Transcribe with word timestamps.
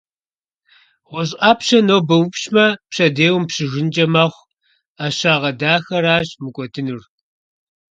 ГъущӀ 1.09 1.35
Ӏэпщэ, 1.39 1.79
нобэ 1.87 2.15
упщмэ, 2.23 2.65
пщэдей 2.89 3.31
умыпщыжынкӀэ 3.35 4.05
мэхъу. 4.13 4.47
Ӏэщагъэ 4.97 5.51
дахэращ 5.59 6.29
мыкӀуэдынур! 6.41 7.03